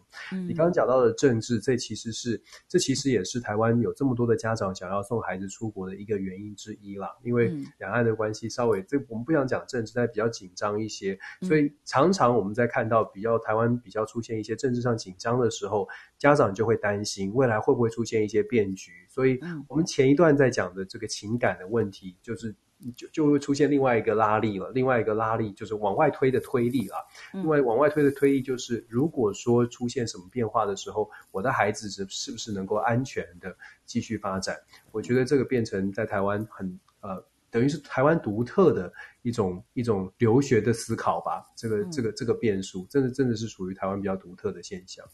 [0.48, 7.10] 你刚刚讲到的政治，这其实是这其实也是台湾有这么多的家长想要送孩子出国的一个原因之一啦。
[7.22, 15.81] 因为两岸的关系稍微这我们不想讲政治，但比较紧张一些，所以常常我们在看到比较台湾比较出现一些政治上紧张的时候，
[16.18, 18.92] 家长就会担心未来会不会出现一些变局。
[19.08, 22.16] 所以我们前一段在讲的这个情感的问题。
[22.22, 22.54] 就是
[22.96, 26.96] 就就会出现另外一个拉力了，另外一个拉力就是往外推的推力了。
[27.32, 34.56] 另外往外推的推力就是，如果说出现什么变化的时候，我的孩子是是不是能够安全的继续发展？
[34.90, 38.92] 我觉得这个变成在台湾很呃，等于是台湾独特的
[39.22, 41.44] 一种一种留学的思考吧。
[41.56, 45.04] 这个这个这个变数，真的真的是属于台湾比较独特的现象。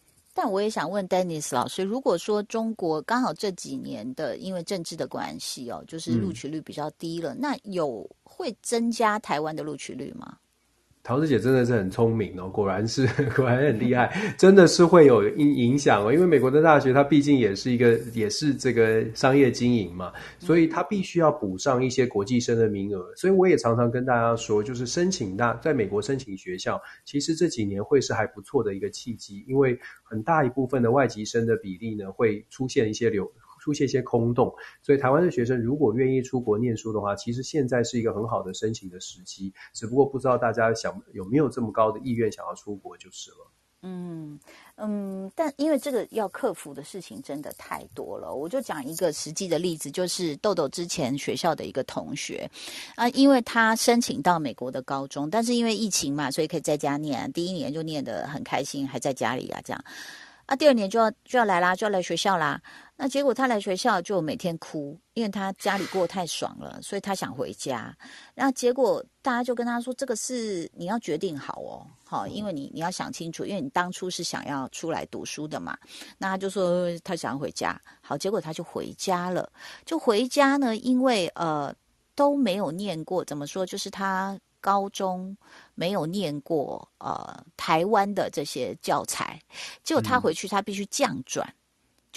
[0.40, 10.38] 但我也想问 Dennis 老师，如果说中国刚好这几年的因为政治的关系哦，就是录取率比较低了，那有会增加台湾的录取率吗？
[11.08, 16.12] 桃子姐真的是很聪明哦，果然是 果然很厉害，真的是会有影影响哦。
[16.12, 23.10] 因为美国的大学它毕竟也是一个也是这个商业经营嘛，所以它必须要补上一些国际生的名额。
[23.16, 33.26] 所以我也常常跟大家说，就是申请大在美国申请学校，其实这几年会是还不错的一个契机，因为很大一部分的外籍生的比例呢会出现一些流。
[33.68, 34.50] 出现一些空洞，
[34.80, 39.52] 所以台湾的学生如果愿意出国念书的话，其实现在是一个很好的申请的时机。
[39.74, 43.36] 只不过不知道大家想有没有这么高的意愿想要出国就是了。
[43.82, 44.40] 嗯
[44.76, 52.50] 嗯，但因为这个要克服的事情真的太多了，我就讲一个实际的例子，就是豆豆之前学校的一个同学
[52.96, 59.84] 啊，因为他申请到美国的高中，但是因为疫情嘛，所以可以在家念，第一年就念得很开心，还在家里啊这样。
[60.46, 62.58] 啊，第二年就要就要来啦，就要来学校啦。
[63.00, 67.96] 那结果他来学校就每天哭，因为他家里过得太爽了，所以他想回家。
[68.34, 75.78] 那结果大家就跟他说：“这个是你要决定好哦，好，因为你你要想清楚，因为你当初是想要出来读书的嘛。”
[76.18, 77.80] 那他就说他想要回家。
[78.00, 79.48] 好，结果他就回家了。
[79.86, 81.72] 就回家呢，因为呃
[82.16, 83.64] 都没有念过，怎么说？
[83.64, 84.36] 就是他。
[84.60, 85.34] 高中
[85.76, 89.40] 没有念过呃台湾的这些教材，
[89.84, 91.48] 结果他回去他必须降转，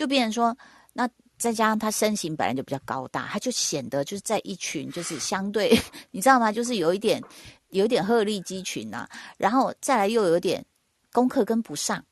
[0.02, 0.58] 就变成说，
[0.94, 6.52] 那再加上他身形本来就比较高大，他就显得就是在一群就是相对 你知道吗？
[6.52, 7.22] 就是有一点
[7.70, 10.66] 有点鹤立鸡群呐、然后再来又有点
[11.14, 12.04] 功课跟不上，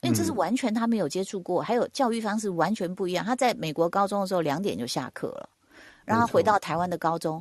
[0.00, 3.24] 因为这是嗯完全他没有接触过，还有教育方式完全不一样。
[3.24, 5.48] 他在美国高中的时候两点就下课了，
[6.04, 7.40] 然后回到台湾的高中。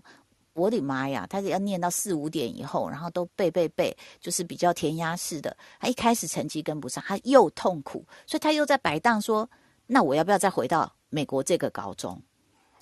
[0.53, 1.25] 我的妈呀！
[1.29, 5.55] 他是要念到四五点以后，然后都背背背，就是比较填鸭式的。
[5.79, 9.49] 他一开始成绩跟不上，他又痛苦，所以他又在摆荡说
[9.91, 12.21] ：“那我要不要再回到美国这个高中？”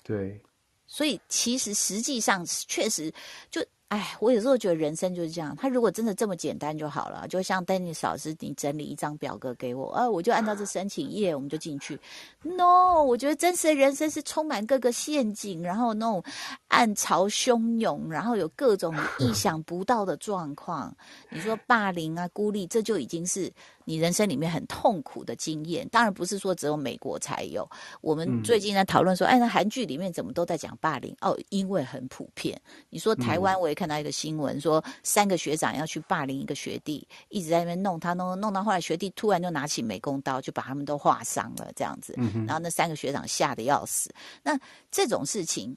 [0.04, 0.40] 对，
[0.86, 3.12] 所以其实实际上确实
[3.50, 3.64] 就。
[3.88, 5.56] 哎，我有时候觉得人生就是这样。
[5.56, 11.98] 他如果真的这么简单就好了，就像 Dennis 老师，你整理一张表格给我，啊，我就按照这申请页，我们就进去。
[12.42, 16.22] No，我觉得真实的人生是充满各个陷阱，然后那种
[16.66, 20.94] 暗潮汹涌，然后有各种意想不到的状况。
[21.30, 23.50] 你说霸凌啊、孤立，这就已经是
[23.88, 25.88] 你人生里面很痛苦的经验。
[25.88, 27.66] 当然不是说只有美国才有，
[28.02, 31.16] 我们嗯最近在讨论说，哎，那韩剧里面怎么都在讲霸凌？
[31.22, 32.60] 哦，因为很普遍。
[32.90, 42.14] 你说台湾，我也看到一个新闻，说三个学长要去霸凌一个学弟，一直在那边弄他，弄弄到后来，学弟突然就拿起美工刀，就把他们都划伤了，这样子。
[42.46, 44.12] 然后那三个学长吓得要死。
[44.42, 44.58] 那
[44.90, 45.74] 这种事情。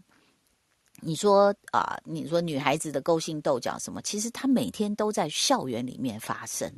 [1.03, 6.71] 你说啊、你说女孩子的勾心斗角什么，其实她每天都在校园里面发生。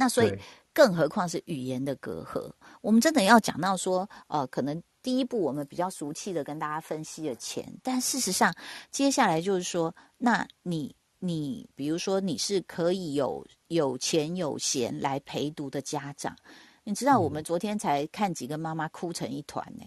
[0.00, 0.32] 那所以，
[0.72, 2.48] 更何况是语言的隔阂。
[2.80, 8.54] 我们真的要讲到说，呃，可能第一步我们比较俗气的跟大家分析了钱，但事实上，
[8.92, 16.36] 接下来就是说，那你你比如说你是可以有有钱有闲来陪读的家长，
[16.84, 19.84] 你知道我们昨天才看几个妈妈哭成一团呢、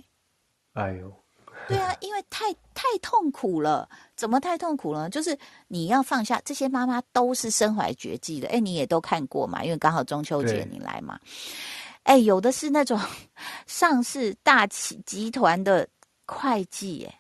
[0.74, 1.21] 哎呦，
[1.68, 3.88] 对啊， 因为太太痛苦了。
[4.16, 5.10] 怎么太痛苦了？
[5.10, 9.64] 就是你要放下这些妈妈都是身怀绝技的，哎，你也都看过嘛？
[9.64, 11.20] 因为刚好中秋节你来嘛。
[12.04, 13.00] 哎，有的是那种
[13.68, 15.88] 上市大企集团的
[16.26, 17.20] 会计，哎，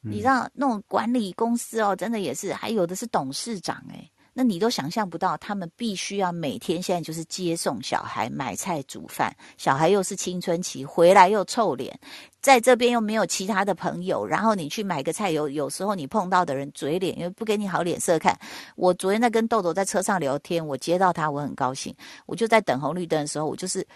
[0.00, 4.10] 你知道那种管理公司哦，真的也是，还有的是董事长，哎。
[4.32, 11.98] 那你都想象不到，他们必须要每天现在就是接送小孩、买菜、煮饭，小孩又是青春期，回来又臭脸，
[12.40, 18.38] 在这边又没有其他的朋友，然后你去买个菜，有有时候你碰到的人嘴脸又不给你好脸色看。
[18.76, 21.94] 我昨天在跟豆豆在车上聊天，我接到他，我很高兴，
[22.26, 23.86] 我就在等红绿灯的时候，我就是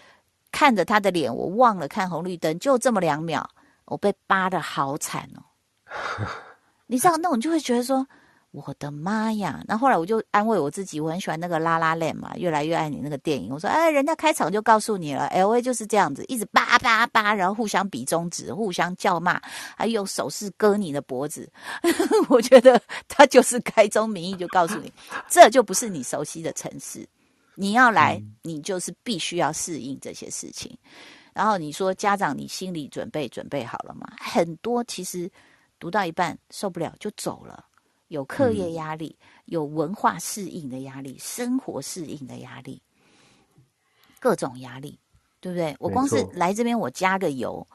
[0.51, 3.49] 看着他的脸，我忘了看红绿灯，就这么两秒，
[3.85, 5.41] 我被扒的好惨哦。
[6.87, 8.07] 你知道那我就会觉得说。
[8.55, 9.61] 我的妈呀！
[9.67, 13.51] 那后来我就安慰我自己，我很喜欢那个拉拉链嘛，越来越爱你那个电影。
[13.51, 19.41] 我说，哎，人家开场就告诉你了，L A 就是这样子，一直叭叭叭，然后互相比中指，互相叫骂，
[19.75, 21.51] 还用手势割你的脖子。
[22.29, 24.89] 我觉得他就是开宗明义就告诉你，
[25.27, 27.05] 这就不是你熟悉的城市，
[27.55, 30.77] 你要来，你就是必须要适应这些事情。
[31.33, 34.07] 然后你说家长，你心理准备准备好了吗？
[34.17, 35.29] 很多其实
[35.77, 37.65] 读到一半受不了就走了。
[38.07, 42.81] 有课业压力，有文化适应的压力，生活适应的压力，
[44.19, 44.99] 各种压力，
[45.39, 45.75] 对不对？
[45.79, 47.65] 我光是来这边，我加个油，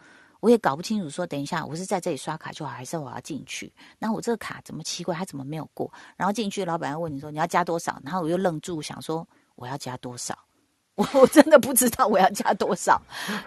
[0.40, 3.72] 我也搞不清楚说，等一下我是在这里刷卡就好，还是我要进去？
[3.98, 5.92] 那我这个卡怎么奇怪，它怎么没有过？
[6.16, 10.38] 然后进去，老板要问你说你要加多少，然后我又愣住，想说我要加多少？
[10.96, 13.00] 我我真的不知道我要加多少，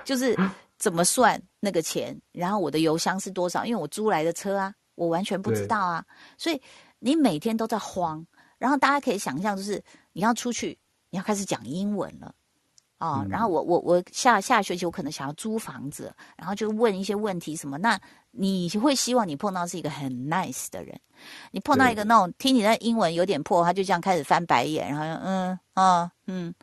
[0.04, 0.36] 就是
[0.78, 3.66] 怎么算那个钱，然后我的油箱是多少？
[3.66, 6.06] 因为我租来的车啊，我完全不知道啊，
[6.38, 6.62] 所以
[7.00, 8.26] 你每天都在慌。
[8.58, 10.78] 然后大家可以想象，就是你要出去，
[11.10, 12.34] 你要开始讲英文了。
[13.00, 18.00] 哦，嗯然后我我我下下学期我可能想要租房子，然后就问一些问题什么，那
[18.32, 20.98] 你会希望你碰到是一个很 nice 的人，
[21.52, 26.54] 你碰到一个那种听你的英文有点破，他就这样开始翻白眼，然后嗯啊嗯，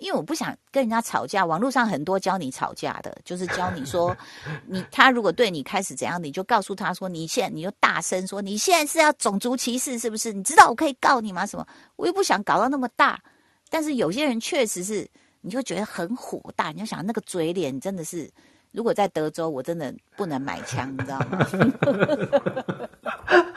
[0.00, 4.16] 因为我不想跟人家吵架，网络上很多教你吵架的，就是教你说
[4.66, 10.32] 你他如果对你开始怎样，你就告诉他说你现在你就大声说你现在是要种族歧视是不是？
[10.32, 11.46] 你知道我可以告你吗？
[11.46, 11.64] 什么？
[11.94, 13.22] 我又不想搞到那么大，
[13.68, 15.08] 但是有些人确实是。
[15.42, 18.30] 你就觉得很火大，你就想那个嘴脸真的是，
[18.72, 21.48] 如果在德州，我真的不能买枪，你知道吗？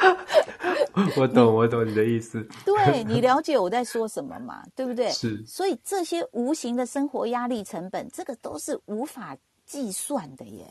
[1.17, 2.45] 我懂，我懂你的意思。
[2.65, 4.63] 对你了解我在说什么嘛？
[4.75, 5.09] 对不对？
[5.09, 9.35] 是所以这些无形的生活压力成本，这个都是无法
[9.65, 10.65] 计算的耶。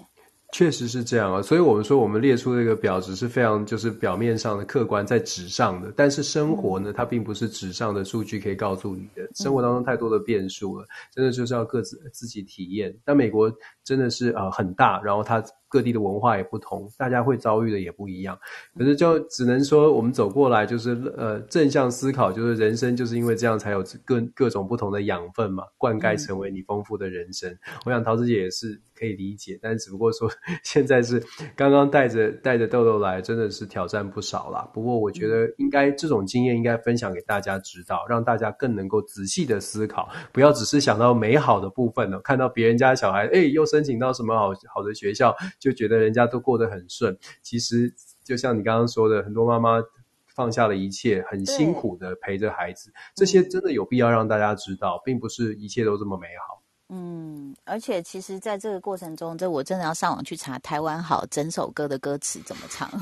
[0.54, 9.26] 确实是这样啊，所以我们说我们列出这个表只是非常就是表面上的客观在纸上的，但是生活呢，它并不是纸上的数据可以告诉你的。
[9.34, 12.94] 生活当中太多的变数了，真的就是要各自自己体验。
[13.02, 13.50] 但美国
[13.82, 15.42] 真的是呃很大，然后它
[15.72, 18.38] 各地的文化也不同，大家会遭遇的也不一样。
[18.76, 27.56] 可是就只能说，我们走过来就是呃正向思考，就是人生就是因为这样才有各各种不同的养分嘛，灌溉成为你丰富的人生。
[27.87, 28.78] 我想桃子姐也是。
[28.94, 30.30] 可以理解，但只不过说
[30.62, 31.20] 现在是
[31.56, 34.60] 刚刚带着带着豆豆来，真的是挑战不少啦。
[34.73, 42.20] 不过我觉得应该这种经验应该分享给大家知道，让大家更能够仔细的思考，不要只是想到美好的部分呢。
[42.20, 47.17] 看到别人家小孩，哎，又申请到什么好好的学校，就觉得人家都过得很顺。
[47.40, 47.94] 其实
[48.25, 49.81] 就像你刚刚说的，很多妈妈
[50.27, 56.62] 放下了一切，很辛苦的陪着孩子，这些真的有必要让大家知道，并不是一切都这么美好。
[56.94, 62.86] 嗯，而且其实，在这个过程中，这我真的要上网去查《台湾好》整首歌的歌词怎么唱。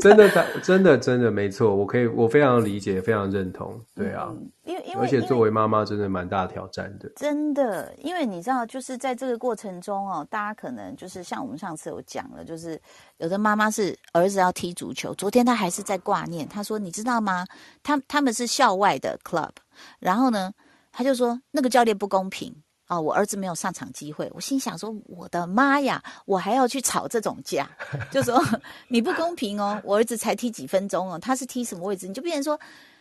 [0.00, 0.30] 真的，
[0.62, 3.74] 真的，真的没错，我可以，我非常理解，非常认同。
[3.92, 4.32] 对啊，
[4.62, 7.10] 因为因为而且作为妈妈，真的蛮大挑战的。
[7.16, 12.80] 真的，因为你知道，就是在这个过程中哦，大家可能就是像我们上次有讲了，就是
[13.16, 17.44] 有的妈妈是儿子要踢足球，昨天他还是在挂念，他说：“你知道吗？
[17.82, 19.50] 他他们是校外的 club，
[19.98, 20.52] 然后呢？”
[20.92, 22.54] 他就说那个教练不公平
[22.86, 23.00] 啊！
[23.00, 24.30] 我儿子没有上场机会。
[24.34, 27.70] 我心想说：我的妈呀，我还要去吵这种架？
[28.10, 28.38] 就说
[28.88, 29.80] 你不公平哦！
[29.84, 32.06] 我儿子才踢几分钟哦，他是踢什么位置？
[32.06, 32.60] 你就变成说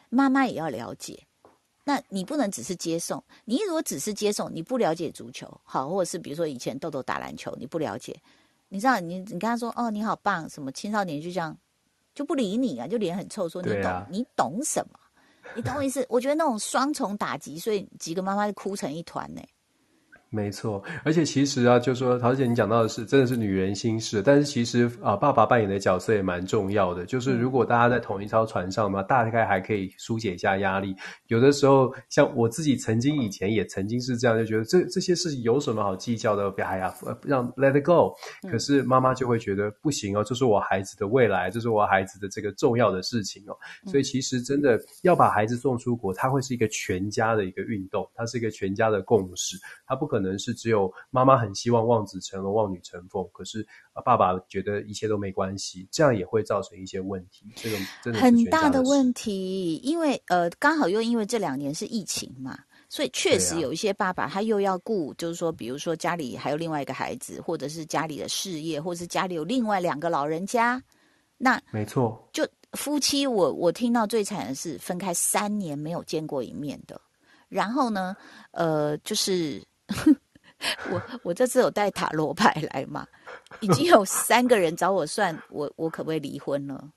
[0.09, 1.21] 妈妈也要了解。
[1.83, 3.21] 那你不能只是接送。
[3.43, 8.15] 你如果只是接送，你不了解足球，好，或者是比如说以前豆豆打篮球，你不了解，
[8.69, 11.57] 你知道你你跟他说哦你好棒，什么青少年就这样
[12.13, 14.99] 就不理你啊，就脸很臭，说你懂你懂什么？
[15.56, 16.06] 你懂我意思？
[16.10, 19.41] 我觉得那种双重打击，所以几个妈妈就哭成一团呢。
[20.34, 27.05] 没错，而且其实啊，就说陶姐你讲到的是真的是女人心事，但是其实啊，爸爸扮演的角色也蛮重要的。
[27.05, 30.95] 就是如果大家在同一艘船上嘛，大概还可以疏解一下压力。
[31.27, 36.49] 有的时候，像我自己曾经以前也曾经是这样，就觉得这这些事情有什么好计较的？
[36.63, 38.13] 哎呀，让 let it go。
[38.49, 43.57] 可是妈妈就会觉得不行哦，这是我孩子的未来，这是我孩子的这个重要的事情哦。
[43.91, 50.32] 所以其实真的要把孩子送出国，它会是一个全家的一个运动，它是一个全家的共识，它不可能。
[50.32, 53.67] 可能是只有妈妈很希望望子成龙、望女成凤，可是
[54.05, 57.51] 爸爸觉得一切都没关系，这样也会造成一些问题。
[57.53, 62.57] 这个真的很大的问题，因为呃，刚好又因为这两年是疫情嘛，
[62.88, 70.82] 所以确实有一些爸爸他又要顾，就是说，比如说家里还有另外一个孩子，或者是家里的事业，或者是家里有另外两个老人家，
[71.38, 77.01] 那没错，就夫妻，我我听到最惨的是分开三年没有见过一面的，
[77.49, 78.15] 然后呢，
[78.51, 79.61] 呃，就是。
[80.91, 83.07] 我 我这次有带塔罗牌来嘛？
[83.61, 86.91] 已经有三个人找我算，我我可不可以离婚了？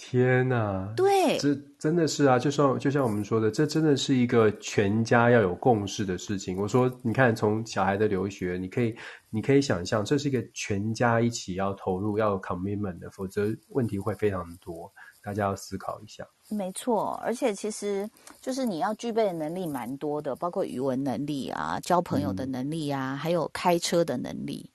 [0.00, 0.92] 天哪！
[0.96, 6.56] 对，这真的是啊，就像就像我们说的，这真的是一个全家要有共识的事情。
[6.56, 8.94] 我说，你看，从小孩的留学，你可以
[9.28, 14.92] 你可以想象，这是一个全家一起要投入、要有 commitment 的，否则问题会非常多。
[15.28, 18.08] 大家要思考一下，没错，而且其实
[18.40, 24.72] 就是你要具备的能力蛮多的，包括语文能力啊、交朋友的能力啊，还有开车的能力。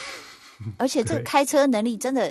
[0.76, 2.30] 而且这个开车能力真的，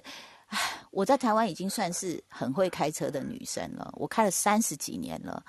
[0.91, 5.43] 我在台湾已经算是很会开车的女生了，我开了三十几年了。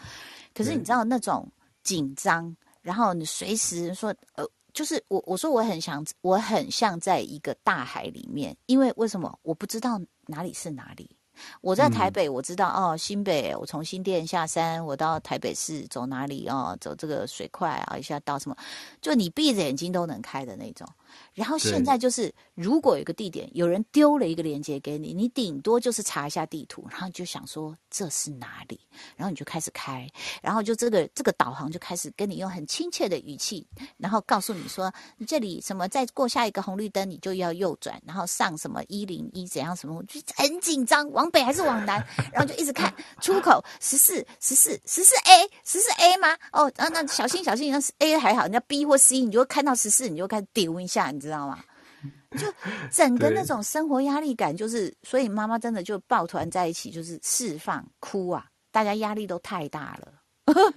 [0.55, 1.47] 可是你知道那种
[1.83, 11.15] 紧张，然后你随时说呃，就是我我说我很想，我很像在一个大海里面，因为为什么我不知道哪里是哪里。
[11.61, 16.77] 我在台北，我知道哦，新北，我从新店下山，我到台北市走哪里哦？
[16.81, 18.57] 走这个水快啊，一下到什么？
[19.01, 20.87] 就你闭着眼睛都能开的那种。
[21.35, 28.81] 然后现在就是，如果有个地点，有人丢了一个链接给你，你顶多就是查一下地图，然后你就想说这是哪里，
[29.17, 30.09] 然后你就开始开，
[30.43, 33.67] 然后就这个这个导航就开始跟你用很亲切的语气，
[33.99, 42.03] 然后告诉你说你这里什么再过下一个红绿灯你就要右转，然后上什么一零一怎样什么，就很紧张，往北还是往南，
[42.33, 46.37] 然后就一直看出口十四十四十四 A 十四 A 吗？
[46.53, 51.59] 哦，啊那小心小心，那是 A 还好，人家 B 或 C 你就会看到十四，你就开始丢一下，你知道吗？
[52.37, 52.47] 就
[52.91, 60.13] 整个那种生活压力感，就是所以妈妈真的就抱团在一起，就是释放哭啊，大家压力都太大了。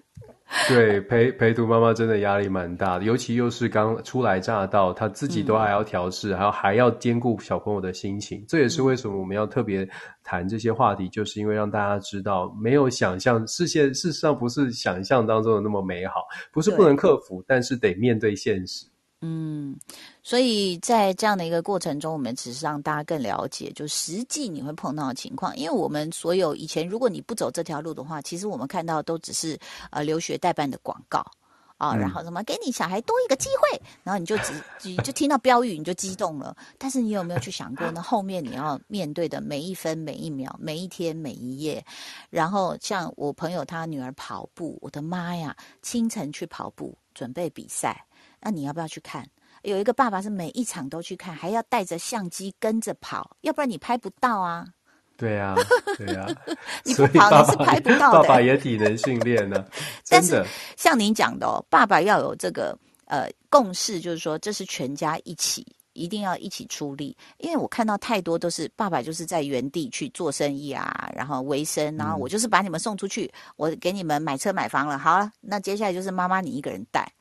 [0.68, 8.44] 对，陪陪读妈妈真的压力蛮大的，尤其又是刚初来乍到，她自己都还要调试，还要还要兼顾小朋友的心情。
[8.48, 9.88] 这也是为什么我们要特别
[10.24, 18.88] 谈这些话题，就是因为让大家知道，没有想象，事现事实上不是想象当中的那么美好，不是不能克服，但是得面对现实。
[19.22, 19.78] 嗯，
[20.24, 25.56] 所以在这样的一个过程中，我们只是让大家更了解，就实际你会碰到的情况。
[25.58, 29.60] 因为我们所有以前，如果你不走这条路的话，其实我们看到都只是
[29.92, 31.20] 呃留学代办的广告
[31.76, 34.54] 啊，然后什么给你小孩多一个机会，然后你就只
[35.04, 36.56] 就听到标语你就激动了。
[36.78, 38.02] 但是你有没有去想过呢？
[38.02, 41.86] 后面你要面对的每一分每一秒、每一天每一夜，
[42.30, 48.06] 然后像我朋友他女儿跑步，我的妈呀，清晨去跑步准备比赛，
[48.42, 49.28] 那你要不要去看？
[49.64, 54.66] 有一个爸爸是每一场都去看，还要带着相机跟着跑，要不然你拍不到啊。
[55.18, 55.54] 对啊，
[55.98, 56.26] 对呀，
[56.86, 58.22] 你不跑你是拍不到的。
[58.22, 59.66] 爸爸也体能训练呢，
[60.08, 60.42] 但是
[60.78, 62.74] 像您讲的哦，爸爸要有这个
[63.04, 67.14] 呃共识，就是说这是全家一起，一定要一起出力。
[67.40, 77.12] 因为我看到太多都是爸爸就是在原地去做生意啊，然后维生，然后我就是把你们送出去，我给你们买车买房了，好了，那接下来就是妈妈你一个人带。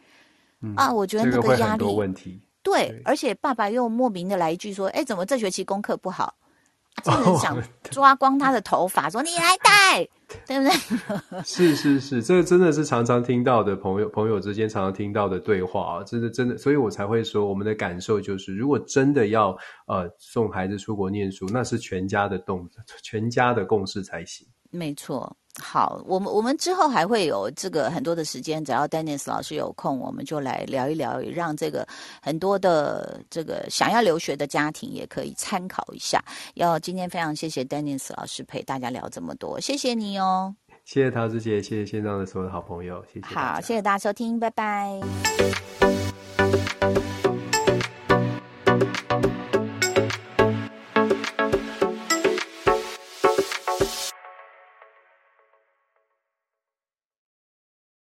[0.76, 6.34] 啊，我觉得那个压力，对，而且爸爸又莫名的来一句说：“哎，怎么这学期功课不好？”
[7.04, 7.56] 真的想
[7.92, 10.04] 抓光他的头发，说：“你来带，
[10.44, 19.56] 对不对？”是是是，这个真的是常常听到的朋友朋友之间常常听到的对话啊，真的真的，所以我才会说，我们的感受就是，如果真的要
[19.86, 22.68] 呃送孩子出国念书，那是全家的动，
[23.00, 24.44] 全家的共识才行。
[24.70, 25.36] 没错。
[25.60, 31.86] 好，我们我们之后还会有这个很多的时间，只要 Dennis 老师有空，我们就来聊一聊，让这个
[32.22, 36.24] 很多的这个想要留学的家庭也可以参考一下。
[36.54, 40.54] 要今天非常谢谢 Dennis 老师陪大家聊这么多，谢谢你哦。
[40.84, 43.26] 谢谢陶子姐，谢谢线上的所有好朋友，谢谢。
[43.26, 45.00] 好，谢谢大家收听，拜拜。